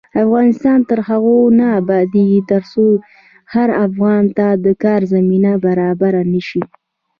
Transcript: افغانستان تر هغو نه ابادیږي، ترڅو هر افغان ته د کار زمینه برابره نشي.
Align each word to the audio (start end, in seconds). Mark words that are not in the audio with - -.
افغانستان 0.25 0.79
تر 0.89 0.99
هغو 1.09 1.37
نه 1.59 1.65
ابادیږي، 1.79 2.41
ترڅو 2.51 2.85
هر 3.53 3.69
افغان 3.85 4.23
ته 4.37 4.47
د 4.65 4.67
کار 4.83 5.01
زمینه 5.13 5.51
برابره 5.65 6.21
نشي. 6.33 6.61